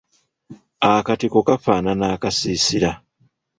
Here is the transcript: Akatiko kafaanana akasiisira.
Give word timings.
Akatiko 0.93 1.39
kafaanana 1.47 2.05
akasiisira. 2.15 2.91